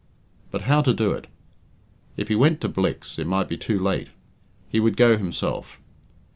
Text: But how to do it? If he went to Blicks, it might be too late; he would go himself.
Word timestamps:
But 0.49 0.61
how 0.63 0.81
to 0.81 0.95
do 0.95 1.11
it? 1.11 1.27
If 2.17 2.29
he 2.29 2.33
went 2.33 2.59
to 2.61 2.67
Blicks, 2.67 3.19
it 3.19 3.27
might 3.27 3.47
be 3.47 3.55
too 3.55 3.77
late; 3.77 4.07
he 4.67 4.79
would 4.79 4.97
go 4.97 5.15
himself. 5.15 5.77